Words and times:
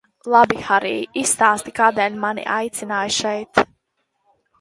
Labi, 0.35 0.55
Harij, 0.67 1.01
izstāsti 1.23 1.73
kādēļ 1.79 2.15
mani 2.23 2.45
ataicināji 2.55 3.15
šeit? 3.19 3.63